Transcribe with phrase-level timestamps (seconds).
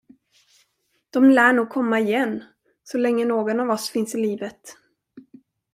[1.09, 2.43] De lär nog komma igen,
[2.83, 4.73] så länge någon av oss finns i livet.